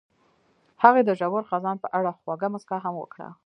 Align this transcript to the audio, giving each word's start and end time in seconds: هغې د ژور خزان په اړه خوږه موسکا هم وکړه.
هغې 0.83 1.01
د 1.05 1.09
ژور 1.19 1.43
خزان 1.49 1.77
په 1.83 1.87
اړه 1.97 2.11
خوږه 2.19 2.47
موسکا 2.53 2.77
هم 2.85 2.95
وکړه. 2.99 3.27